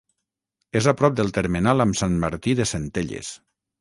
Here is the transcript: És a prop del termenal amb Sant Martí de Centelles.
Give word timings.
És 0.79 0.87
a 0.91 0.93
prop 1.01 1.19
del 1.19 1.29
termenal 1.35 1.85
amb 1.85 1.99
Sant 2.01 2.17
Martí 2.25 2.57
de 2.61 2.67
Centelles. 2.71 3.31